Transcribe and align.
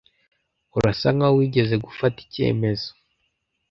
Urasa 0.77 1.07
nkaho 1.15 1.33
wigeze 1.39 1.75
gufata 1.85 2.17
icyemezo. 2.25 2.89